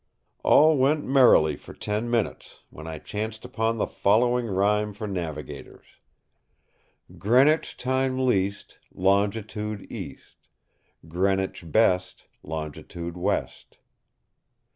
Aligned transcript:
All 0.43 0.77
went 0.77 1.05
merrily 1.05 1.55
for 1.55 1.75
ten 1.75 2.09
minutes, 2.09 2.61
when 2.71 2.87
I 2.87 2.97
chanced 2.97 3.45
upon 3.45 3.77
the 3.77 3.85
following 3.85 4.47
rhyme 4.47 4.93
for 4.93 5.05
navigators: 5.07 5.85
"Greenwich 7.19 7.77
time 7.77 8.17
least 8.17 8.79
Longitude 8.91 9.85
east; 9.91 10.37
Greenwich 11.07 11.71
best, 11.71 12.25
Longitude 12.41 13.15
west." 13.15 13.77